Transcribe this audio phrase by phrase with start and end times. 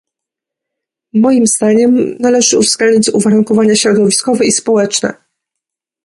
[1.13, 5.13] Moim zdaniem należy uwzględnić uwarunkowania środowiskowe i społeczne